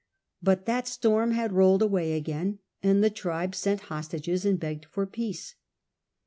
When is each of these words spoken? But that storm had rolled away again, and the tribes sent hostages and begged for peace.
But 0.41 0.65
that 0.65 0.87
storm 0.87 1.29
had 1.33 1.51
rolled 1.53 1.83
away 1.83 2.13
again, 2.13 2.57
and 2.81 3.03
the 3.03 3.11
tribes 3.11 3.59
sent 3.59 3.81
hostages 3.81 4.45
and 4.45 4.59
begged 4.59 4.85
for 4.85 5.05
peace. 5.05 5.53